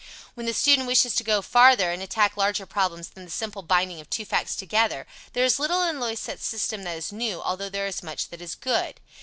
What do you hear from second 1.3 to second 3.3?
farther and attack larger problems than the